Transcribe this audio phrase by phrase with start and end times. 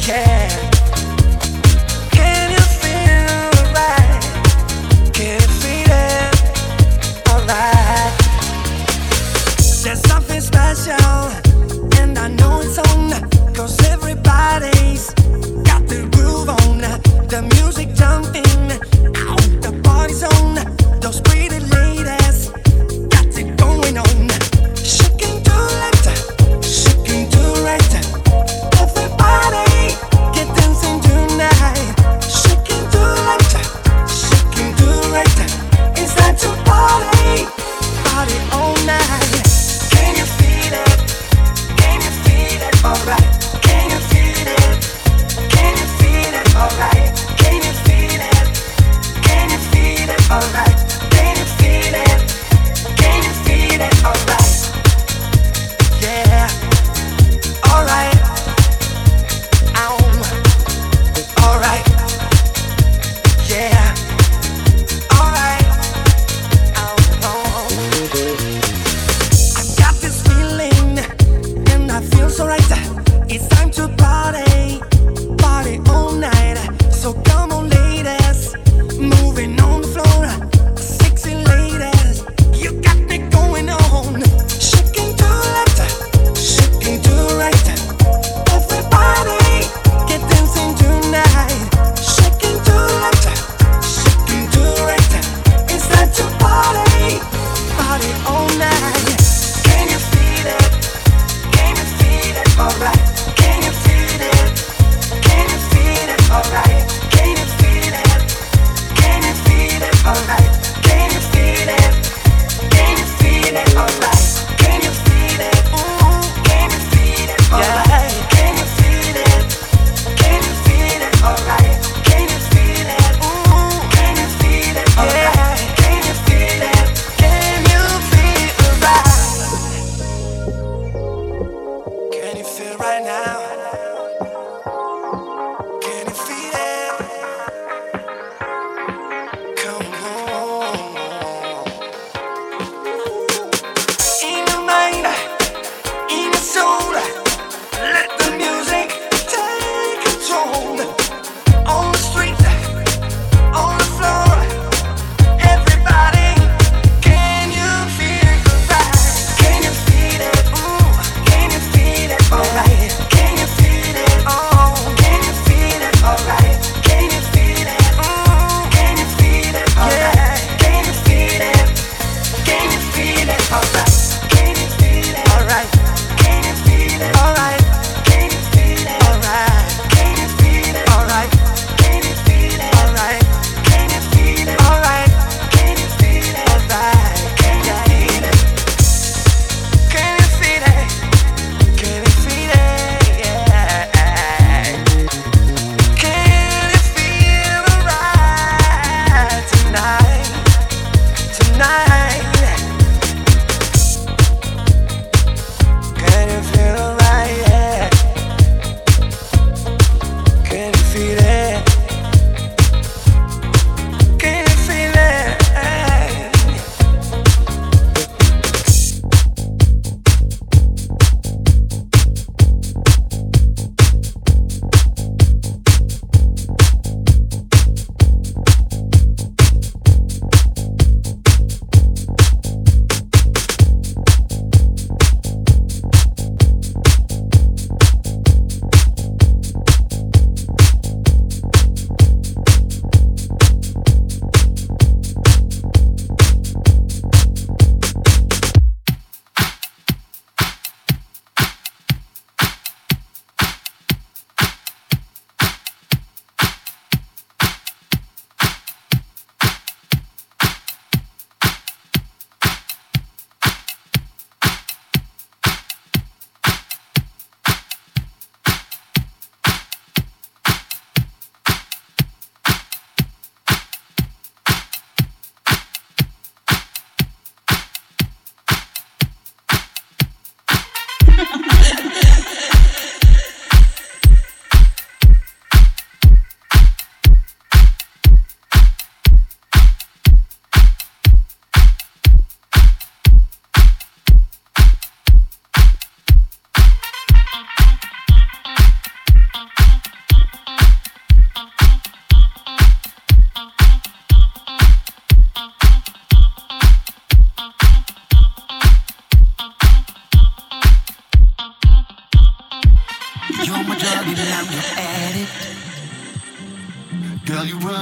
[0.00, 0.39] There's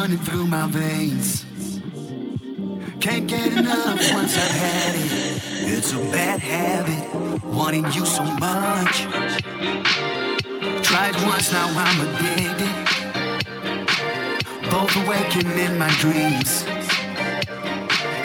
[0.00, 1.44] running through my veins.
[3.00, 5.76] Can't get enough once I've had it.
[5.76, 8.94] It's a bad habit, wanting you so much.
[10.88, 12.74] Tried once, now I'm addicted.
[14.70, 16.62] Both awakened in my dreams.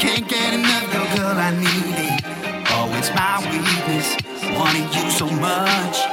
[0.03, 2.21] Can't get enough, girl, girl, I need it.
[2.75, 4.07] Oh, it's my weakness,
[4.59, 6.12] wanting you so much.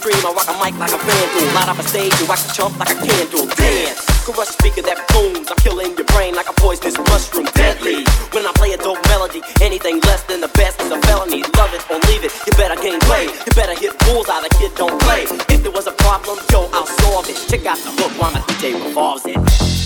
[0.00, 0.26] The extreme.
[0.26, 2.78] I rock a mic like a vandal, light up a stage and wax a chump
[2.78, 3.46] like a candle.
[3.56, 5.50] Dance, crush speaker that booms.
[5.50, 8.04] I'm killing your brain like a poisonous mushroom, deadly.
[8.32, 11.42] When I play a dope melody, anything less than the best is a felony.
[11.56, 12.32] Love it or leave it.
[12.46, 13.30] You better gain weight.
[13.46, 14.40] You better hit bullseye.
[14.42, 15.24] The kid don't play.
[15.52, 17.36] If there was a problem, yo, I'll solve it.
[17.48, 19.79] Check out the hook while my DJ revolves it.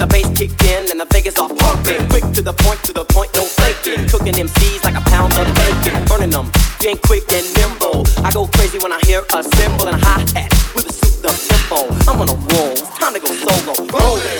[0.00, 2.00] The bass kicked in and the Vegas are pumping.
[2.08, 4.08] Quick to the point, to the point, no faking.
[4.08, 6.48] Cooking MCs like a pound of bacon, burning them.
[6.80, 8.08] Being quick and nimble.
[8.24, 11.28] I go crazy when I hear a cymbal and a hi hat with a souped
[11.28, 11.92] up tempo.
[12.08, 13.76] I'm on a roll, it's time to go solo.
[13.92, 14.24] Rolling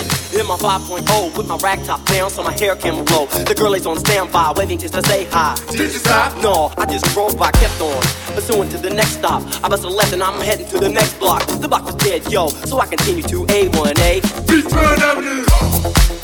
[0.57, 3.25] my 5.0 with my rack top down so my hair can blow.
[3.27, 5.55] The girl is on standby, waiting just to say hi.
[5.69, 6.35] Did you stop?
[6.43, 8.01] No, I just drove by, kept on.
[8.35, 9.43] Pursuing to the next stop.
[9.63, 11.45] I bust a left and I'm heading to the next block.
[11.45, 14.21] The block was dead, yo, so I continue to A1A.
[14.47, 16.20] Beachfront Avenue.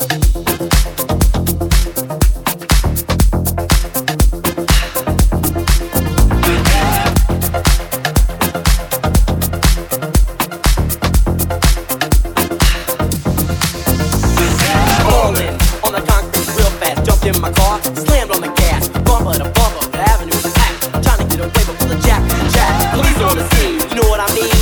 [19.28, 21.04] Bumper to bumper, the avenue is packed.
[21.04, 22.94] Trying to get away before the jack jack.
[22.94, 24.57] Police on the scene, you know what I mean?